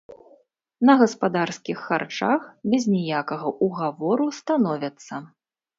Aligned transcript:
На 0.89 0.95
гаспадарскіх 1.01 1.77
харчах 1.89 2.41
без 2.75 2.83
ніякага 2.95 3.47
ўгавору 3.69 4.25
становяцца. 4.41 5.13